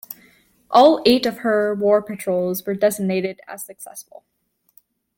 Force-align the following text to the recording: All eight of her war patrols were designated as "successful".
All 0.71 0.99
eight 1.05 1.27
of 1.27 1.41
her 1.45 1.75
war 1.75 2.01
patrols 2.01 2.65
were 2.65 2.73
designated 2.73 3.39
as 3.47 3.63
"successful". 3.63 4.23